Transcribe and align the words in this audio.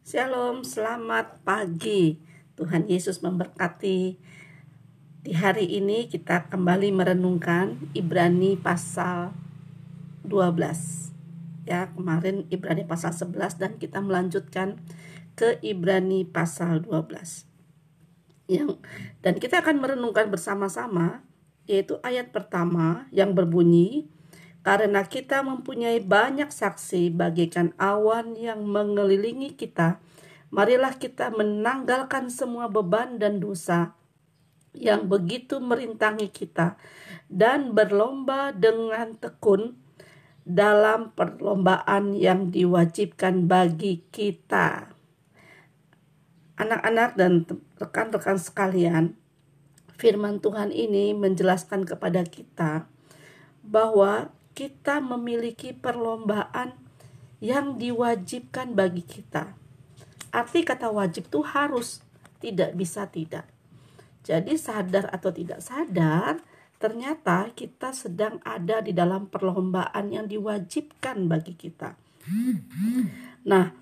Shalom, 0.00 0.64
selamat 0.64 1.44
pagi. 1.44 2.16
Tuhan 2.56 2.88
Yesus 2.88 3.20
memberkati. 3.20 4.16
Di 5.20 5.32
hari 5.36 5.76
ini 5.76 6.08
kita 6.08 6.48
kembali 6.48 6.88
merenungkan 6.88 7.76
Ibrani 7.92 8.56
pasal 8.56 9.36
12. 10.24 11.68
Ya, 11.68 11.92
kemarin 11.92 12.48
Ibrani 12.48 12.88
pasal 12.88 13.12
11 13.12 13.60
dan 13.60 13.76
kita 13.76 14.00
melanjutkan 14.00 14.80
ke 15.36 15.60
Ibrani 15.60 16.24
pasal 16.24 16.80
12. 16.80 17.44
Yang 18.48 18.80
dan 19.20 19.36
kita 19.36 19.60
akan 19.60 19.84
merenungkan 19.84 20.32
bersama-sama 20.32 21.28
yaitu 21.68 22.00
ayat 22.00 22.32
pertama 22.32 23.04
yang 23.12 23.36
berbunyi 23.36 24.08
karena 24.60 25.08
kita 25.08 25.40
mempunyai 25.40 26.04
banyak 26.04 26.52
saksi 26.52 27.08
bagaikan 27.16 27.72
awan 27.80 28.36
yang 28.36 28.68
mengelilingi 28.68 29.56
kita, 29.56 29.96
marilah 30.52 31.00
kita 31.00 31.32
menanggalkan 31.32 32.28
semua 32.28 32.68
beban 32.68 33.16
dan 33.16 33.40
dosa 33.40 33.96
yang 34.76 35.10
begitu 35.10 35.58
merintangi 35.58 36.30
kita 36.30 36.78
dan 37.26 37.74
berlomba 37.74 38.54
dengan 38.54 39.16
tekun 39.18 39.80
dalam 40.44 41.14
perlombaan 41.16 42.12
yang 42.14 42.52
diwajibkan 42.52 43.46
bagi 43.48 44.04
kita. 44.12 44.92
Anak-anak 46.60 47.16
dan 47.16 47.48
rekan-rekan 47.80 48.36
sekalian, 48.36 49.16
firman 49.96 50.44
Tuhan 50.44 50.68
ini 50.68 51.16
menjelaskan 51.16 51.88
kepada 51.88 52.20
kita 52.28 52.84
bahwa 53.64 54.28
kita 54.60 55.00
memiliki 55.00 55.72
perlombaan 55.72 56.76
yang 57.40 57.80
diwajibkan 57.80 58.76
bagi 58.76 59.00
kita. 59.00 59.56
Arti 60.28 60.60
kata 60.60 60.92
wajib 60.92 61.32
itu 61.32 61.40
harus, 61.40 62.04
tidak 62.44 62.76
bisa 62.76 63.08
tidak. 63.08 63.48
Jadi 64.20 64.60
sadar 64.60 65.08
atau 65.08 65.32
tidak 65.32 65.64
sadar, 65.64 66.44
ternyata 66.76 67.48
kita 67.56 67.96
sedang 67.96 68.36
ada 68.44 68.84
di 68.84 68.92
dalam 68.92 69.32
perlombaan 69.32 70.12
yang 70.12 70.28
diwajibkan 70.28 71.24
bagi 71.24 71.56
kita. 71.56 71.96
Nah, 73.48 73.72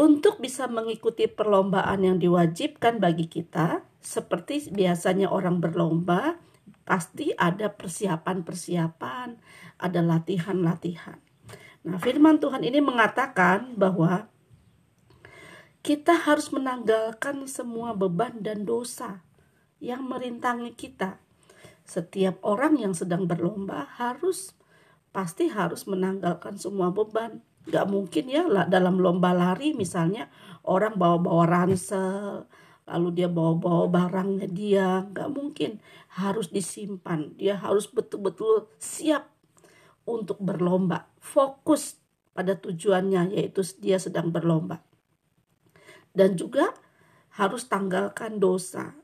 untuk 0.00 0.40
bisa 0.40 0.64
mengikuti 0.72 1.28
perlombaan 1.28 2.00
yang 2.00 2.16
diwajibkan 2.16 2.96
bagi 2.96 3.28
kita, 3.28 3.84
seperti 4.00 4.72
biasanya 4.72 5.28
orang 5.28 5.60
berlomba, 5.60 6.40
pasti 6.84 7.32
ada 7.36 7.72
persiapan-persiapan, 7.72 9.28
ada 9.80 10.00
latihan-latihan. 10.04 11.18
Nah, 11.84 12.00
firman 12.00 12.40
Tuhan 12.40 12.64
ini 12.64 12.80
mengatakan 12.80 13.76
bahwa 13.76 14.32
kita 15.84 16.16
harus 16.16 16.48
menanggalkan 16.48 17.44
semua 17.44 17.92
beban 17.92 18.40
dan 18.40 18.64
dosa 18.64 19.20
yang 19.84 20.08
merintangi 20.08 20.72
kita. 20.72 21.20
Setiap 21.84 22.40
orang 22.40 22.80
yang 22.80 22.96
sedang 22.96 23.28
berlomba 23.28 23.84
harus 24.00 24.56
pasti 25.12 25.52
harus 25.52 25.84
menanggalkan 25.84 26.56
semua 26.56 26.88
beban. 26.88 27.44
Gak 27.68 27.84
mungkin 27.88 28.32
ya 28.32 28.48
dalam 28.68 28.96
lomba 28.96 29.36
lari 29.36 29.76
misalnya 29.76 30.32
orang 30.64 30.96
bawa-bawa 30.96 31.44
ransel, 31.44 32.48
lalu 32.84 33.24
dia 33.24 33.28
bawa-bawa 33.32 33.88
barangnya 33.88 34.48
dia, 34.48 35.08
gak 35.08 35.32
mungkin 35.32 35.80
harus 36.20 36.52
disimpan. 36.52 37.32
Dia 37.36 37.56
harus 37.56 37.88
betul-betul 37.88 38.68
siap 38.76 39.32
untuk 40.04 40.36
berlomba, 40.40 41.08
fokus 41.16 41.96
pada 42.36 42.58
tujuannya 42.58 43.32
yaitu 43.32 43.64
dia 43.80 43.96
sedang 43.96 44.28
berlomba. 44.28 44.84
Dan 46.14 46.36
juga 46.36 46.70
harus 47.34 47.66
tanggalkan 47.66 48.38
dosa, 48.38 48.94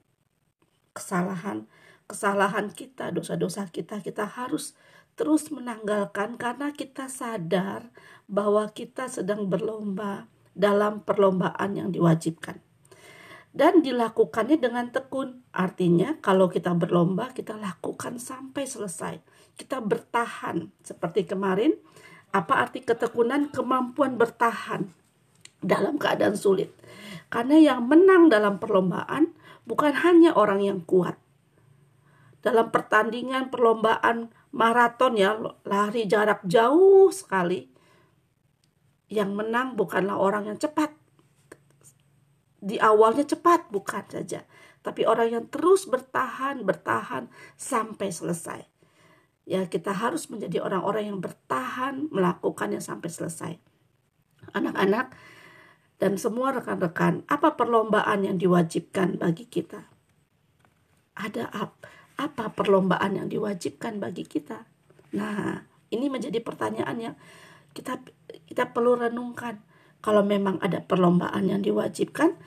kesalahan, 0.94 1.66
kesalahan 2.06 2.70
kita, 2.70 3.10
dosa-dosa 3.10 3.66
kita, 3.72 4.04
kita 4.04 4.28
harus 4.28 4.76
terus 5.18 5.50
menanggalkan 5.50 6.38
karena 6.38 6.70
kita 6.70 7.10
sadar 7.10 7.90
bahwa 8.30 8.70
kita 8.70 9.10
sedang 9.10 9.50
berlomba 9.50 10.30
dalam 10.54 11.02
perlombaan 11.02 11.74
yang 11.74 11.88
diwajibkan. 11.90 12.69
Dan 13.50 13.82
dilakukannya 13.82 14.62
dengan 14.62 14.94
tekun. 14.94 15.42
Artinya 15.50 16.14
kalau 16.22 16.46
kita 16.46 16.70
berlomba, 16.70 17.34
kita 17.34 17.58
lakukan 17.58 18.22
sampai 18.22 18.62
selesai. 18.62 19.18
Kita 19.58 19.82
bertahan. 19.82 20.70
Seperti 20.86 21.26
kemarin 21.26 21.74
apa 22.30 22.62
arti 22.62 22.86
ketekunan? 22.86 23.50
Kemampuan 23.50 24.14
bertahan 24.14 24.94
dalam 25.60 25.98
keadaan 25.98 26.38
sulit. 26.38 26.70
Karena 27.26 27.58
yang 27.58 27.86
menang 27.86 28.30
dalam 28.30 28.62
perlombaan 28.62 29.34
bukan 29.66 29.98
hanya 30.02 30.34
orang 30.34 30.62
yang 30.62 30.80
kuat. 30.86 31.18
Dalam 32.40 32.72
pertandingan 32.72 33.52
perlombaan 33.52 34.32
maraton 34.54 35.18
ya 35.18 35.36
lari 35.66 36.06
jarak 36.06 36.46
jauh 36.46 37.10
sekali. 37.10 37.66
Yang 39.10 39.30
menang 39.34 39.74
bukanlah 39.74 40.16
orang 40.16 40.46
yang 40.46 40.58
cepat 40.58 40.99
di 42.70 42.78
awalnya 42.78 43.26
cepat 43.26 43.74
bukan 43.74 44.06
saja 44.06 44.46
tapi 44.80 45.02
orang 45.04 45.34
yang 45.34 45.44
terus 45.50 45.90
bertahan 45.90 46.62
bertahan 46.62 47.26
sampai 47.58 48.14
selesai 48.14 48.70
ya 49.50 49.66
kita 49.66 49.90
harus 49.90 50.30
menjadi 50.30 50.62
orang-orang 50.62 51.10
yang 51.10 51.18
bertahan 51.18 52.06
melakukannya 52.14 52.78
sampai 52.78 53.10
selesai. 53.10 53.52
Anak-anak 54.54 55.10
dan 55.98 56.14
semua 56.16 56.54
rekan-rekan, 56.54 57.26
apa 57.26 57.58
perlombaan 57.58 58.22
yang 58.22 58.38
diwajibkan 58.38 59.18
bagi 59.18 59.50
kita? 59.50 59.90
Ada 61.18 61.50
apa 62.14 62.44
perlombaan 62.54 63.18
yang 63.18 63.26
diwajibkan 63.26 63.98
bagi 63.98 64.22
kita? 64.22 64.64
Nah, 65.18 65.66
ini 65.90 66.06
menjadi 66.06 66.38
pertanyaan 66.38 66.96
yang 67.10 67.14
kita 67.74 67.98
kita 68.46 68.70
perlu 68.70 69.02
renungkan. 69.02 69.60
Kalau 70.00 70.24
memang 70.24 70.56
ada 70.64 70.80
perlombaan 70.80 71.44
yang 71.44 71.60
diwajibkan, 71.60 72.40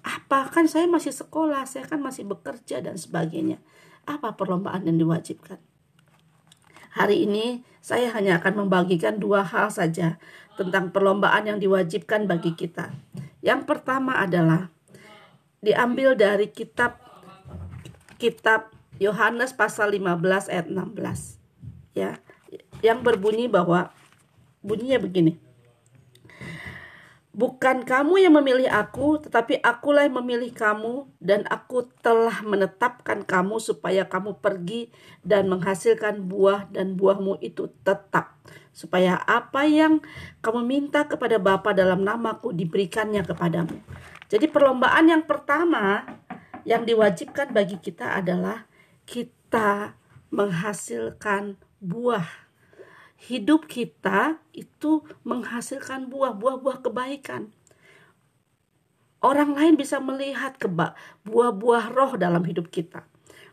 apa 0.00 0.48
kan 0.48 0.64
saya 0.64 0.88
masih 0.88 1.12
sekolah, 1.12 1.68
saya 1.68 1.84
kan 1.84 2.00
masih 2.00 2.24
bekerja 2.24 2.80
dan 2.80 2.96
sebagainya. 2.96 3.60
Apa 4.08 4.34
perlombaan 4.34 4.88
yang 4.88 4.96
diwajibkan? 4.96 5.60
Hari 6.96 7.22
ini 7.28 7.62
saya 7.78 8.10
hanya 8.16 8.42
akan 8.42 8.66
membagikan 8.66 9.22
dua 9.22 9.46
hal 9.46 9.70
saja 9.70 10.18
tentang 10.58 10.90
perlombaan 10.90 11.46
yang 11.46 11.58
diwajibkan 11.62 12.26
bagi 12.26 12.52
kita. 12.58 12.90
Yang 13.40 13.64
pertama 13.64 14.20
adalah 14.20 14.68
diambil 15.62 16.16
dari 16.16 16.50
kitab 16.50 16.98
kitab 18.20 18.68
Yohanes 19.00 19.56
pasal 19.56 19.96
15 19.96 20.52
ayat 20.52 20.66
16. 20.68 21.40
Ya, 21.96 22.20
yang 22.84 23.00
berbunyi 23.00 23.48
bahwa 23.48 23.92
bunyinya 24.60 25.00
begini. 25.00 25.40
Bukan 27.30 27.86
kamu 27.86 28.26
yang 28.26 28.34
memilih 28.42 28.66
aku, 28.66 29.22
tetapi 29.22 29.62
akulah 29.62 30.02
yang 30.02 30.18
memilih 30.18 30.50
kamu, 30.50 31.06
dan 31.22 31.46
aku 31.46 31.86
telah 32.02 32.42
menetapkan 32.42 33.22
kamu 33.22 33.62
supaya 33.62 34.02
kamu 34.10 34.42
pergi 34.42 34.90
dan 35.22 35.46
menghasilkan 35.46 36.26
buah, 36.26 36.66
dan 36.74 36.98
buahmu 36.98 37.38
itu 37.38 37.70
tetap, 37.86 38.34
supaya 38.74 39.14
apa 39.30 39.62
yang 39.62 40.02
kamu 40.42 40.66
minta 40.66 41.06
kepada 41.06 41.38
Bapa 41.38 41.70
dalam 41.70 42.02
namaku 42.02 42.50
diberikannya 42.50 43.22
kepadamu. 43.22 43.78
Jadi 44.26 44.50
perlombaan 44.50 45.06
yang 45.06 45.22
pertama 45.22 46.02
yang 46.66 46.82
diwajibkan 46.82 47.54
bagi 47.54 47.78
kita 47.78 48.18
adalah 48.18 48.66
kita 49.06 49.94
menghasilkan 50.34 51.62
buah 51.78 52.49
hidup 53.20 53.68
kita 53.68 54.40
itu 54.56 55.04
menghasilkan 55.28 56.08
buah-buah 56.08 56.80
kebaikan. 56.80 57.52
Orang 59.20 59.52
lain 59.52 59.76
bisa 59.76 60.00
melihat 60.00 60.56
buah-buah 61.28 61.92
roh 61.92 62.16
dalam 62.16 62.40
hidup 62.48 62.72
kita. 62.72 63.04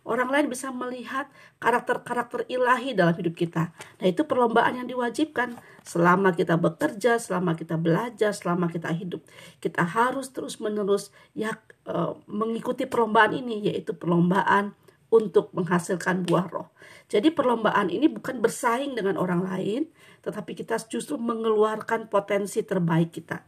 Orang 0.08 0.32
lain 0.32 0.48
bisa 0.48 0.72
melihat 0.72 1.28
karakter-karakter 1.60 2.48
ilahi 2.48 2.96
dalam 2.96 3.12
hidup 3.12 3.36
kita. 3.36 3.76
Nah, 4.00 4.08
itu 4.08 4.24
perlombaan 4.24 4.80
yang 4.80 4.88
diwajibkan 4.88 5.60
selama 5.84 6.32
kita 6.32 6.56
bekerja, 6.56 7.20
selama 7.20 7.60
kita 7.60 7.76
belajar, 7.76 8.32
selama 8.32 8.72
kita 8.72 8.88
hidup. 8.96 9.20
Kita 9.60 9.84
harus 9.84 10.32
terus-menerus 10.32 11.12
ya 11.36 11.60
e, 11.84 12.16
mengikuti 12.24 12.88
perlombaan 12.88 13.36
ini 13.36 13.68
yaitu 13.68 13.92
perlombaan 13.92 14.72
untuk 15.08 15.56
menghasilkan 15.56 16.28
buah 16.28 16.48
roh. 16.52 16.68
Jadi 17.08 17.32
perlombaan 17.32 17.88
ini 17.88 18.12
bukan 18.12 18.44
bersaing 18.44 18.92
dengan 19.00 19.16
orang 19.16 19.40
lain, 19.40 19.88
tetapi 20.24 20.52
kita 20.52 20.76
justru 20.92 21.16
mengeluarkan 21.16 22.12
potensi 22.12 22.60
terbaik 22.64 23.16
kita. 23.16 23.40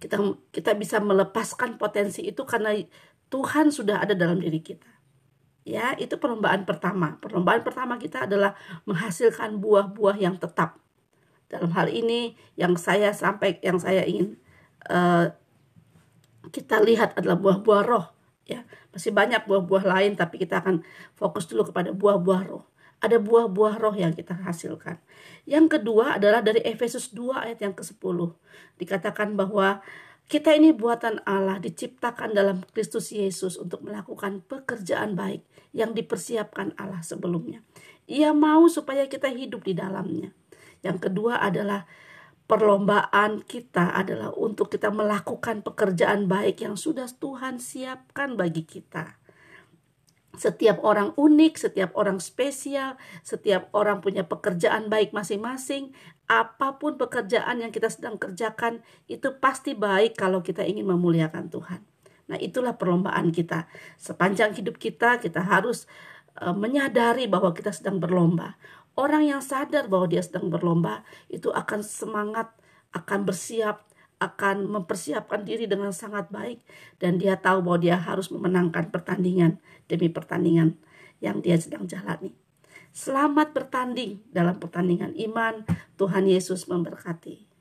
Kita 0.00 0.16
kita 0.50 0.72
bisa 0.74 0.98
melepaskan 0.98 1.76
potensi 1.76 2.24
itu 2.24 2.42
karena 2.48 2.72
Tuhan 3.28 3.68
sudah 3.68 4.00
ada 4.00 4.16
dalam 4.16 4.40
diri 4.40 4.60
kita. 4.64 4.88
Ya, 5.62 5.94
itu 5.94 6.18
perlombaan 6.18 6.66
pertama. 6.66 7.20
Perlombaan 7.22 7.62
pertama 7.62 7.94
kita 8.00 8.26
adalah 8.26 8.58
menghasilkan 8.82 9.62
buah-buah 9.62 10.18
yang 10.18 10.34
tetap. 10.40 10.80
Dalam 11.46 11.70
hal 11.76 11.92
ini 11.92 12.34
yang 12.56 12.74
saya 12.80 13.12
sampai 13.12 13.60
yang 13.60 13.76
saya 13.78 14.02
ingin 14.08 14.40
uh, 14.88 15.30
kita 16.50 16.80
lihat 16.82 17.14
adalah 17.14 17.38
buah-buah 17.38 17.82
roh 17.84 18.06
ya 18.48 18.66
masih 18.90 19.14
banyak 19.14 19.46
buah-buah 19.46 19.84
lain 19.86 20.12
tapi 20.18 20.42
kita 20.42 20.60
akan 20.60 20.82
fokus 21.14 21.46
dulu 21.46 21.70
kepada 21.70 21.94
buah-buah 21.94 22.42
roh 22.50 22.64
ada 23.02 23.18
buah-buah 23.18 23.82
roh 23.82 23.94
yang 23.94 24.14
kita 24.14 24.34
hasilkan 24.34 24.98
yang 25.46 25.66
kedua 25.66 26.18
adalah 26.18 26.42
dari 26.42 26.62
Efesus 26.62 27.10
2 27.14 27.50
ayat 27.50 27.58
yang 27.62 27.74
ke-10 27.74 28.18
dikatakan 28.78 29.34
bahwa 29.38 29.82
kita 30.30 30.54
ini 30.54 30.72
buatan 30.72 31.20
Allah 31.28 31.58
diciptakan 31.58 32.32
dalam 32.32 32.64
Kristus 32.72 33.10
Yesus 33.12 33.58
untuk 33.60 33.84
melakukan 33.84 34.40
pekerjaan 34.46 35.12
baik 35.12 35.44
yang 35.76 35.92
dipersiapkan 35.92 36.72
Allah 36.80 37.04
sebelumnya. 37.04 37.60
Ia 38.08 38.32
mau 38.32 38.64
supaya 38.70 39.08
kita 39.12 39.28
hidup 39.28 39.68
di 39.68 39.76
dalamnya. 39.76 40.32
Yang 40.80 41.10
kedua 41.10 41.36
adalah 41.36 41.84
perlombaan 42.50 43.46
kita 43.46 43.94
adalah 43.94 44.34
untuk 44.34 44.72
kita 44.74 44.90
melakukan 44.90 45.62
pekerjaan 45.62 46.26
baik 46.26 46.62
yang 46.62 46.74
sudah 46.76 47.06
Tuhan 47.08 47.62
siapkan 47.62 48.34
bagi 48.34 48.66
kita. 48.66 49.22
Setiap 50.32 50.80
orang 50.80 51.12
unik, 51.20 51.60
setiap 51.60 51.92
orang 51.92 52.16
spesial, 52.16 52.96
setiap 53.20 53.68
orang 53.76 54.00
punya 54.00 54.24
pekerjaan 54.24 54.88
baik 54.88 55.12
masing-masing. 55.12 55.92
Apa 56.24 56.80
pun 56.80 56.96
pekerjaan 56.96 57.60
yang 57.60 57.68
kita 57.68 57.92
sedang 57.92 58.16
kerjakan, 58.16 58.80
itu 59.12 59.36
pasti 59.36 59.76
baik 59.76 60.16
kalau 60.16 60.40
kita 60.40 60.64
ingin 60.64 60.88
memuliakan 60.88 61.52
Tuhan. 61.52 61.84
Nah, 62.32 62.40
itulah 62.40 62.80
perlombaan 62.80 63.28
kita. 63.28 63.68
Sepanjang 64.00 64.56
hidup 64.56 64.80
kita, 64.80 65.20
kita 65.20 65.44
harus 65.44 65.84
uh, 66.40 66.56
menyadari 66.56 67.28
bahwa 67.28 67.52
kita 67.52 67.68
sedang 67.68 68.00
berlomba. 68.00 68.56
Orang 68.92 69.24
yang 69.24 69.40
sadar 69.40 69.88
bahwa 69.88 70.04
dia 70.04 70.20
sedang 70.20 70.52
berlomba, 70.52 71.00
itu 71.32 71.48
akan 71.48 71.80
semangat, 71.80 72.52
akan 72.92 73.24
bersiap, 73.24 73.88
akan 74.22 74.70
mempersiapkan 74.70 75.42
diri 75.42 75.66
dengan 75.66 75.90
sangat 75.90 76.30
baik 76.30 76.62
dan 77.02 77.18
dia 77.18 77.34
tahu 77.34 77.66
bahwa 77.66 77.82
dia 77.82 77.98
harus 77.98 78.30
memenangkan 78.30 78.94
pertandingan 78.94 79.58
demi 79.90 80.06
pertandingan 80.06 80.78
yang 81.18 81.42
dia 81.42 81.58
sedang 81.58 81.90
jalani. 81.90 82.30
Selamat 82.92 83.56
bertanding 83.56 84.20
dalam 84.30 84.60
pertandingan 84.60 85.16
iman. 85.16 85.64
Tuhan 85.96 86.28
Yesus 86.28 86.68
memberkati. 86.68 87.51